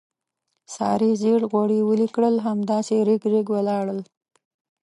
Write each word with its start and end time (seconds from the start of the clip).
سارې 0.75 1.09
زېړ 1.21 1.41
غوړي 1.51 1.79
ویلې 1.81 2.07
کړل، 2.15 2.35
همداسې 2.47 2.93
رېګ 3.07 3.23
رېګ 3.31 3.47
ولاړل. 3.51 3.99